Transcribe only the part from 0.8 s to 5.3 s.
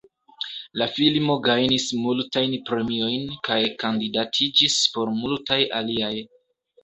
La filmo gajnis multajn premiojn, kaj kandidatiĝis por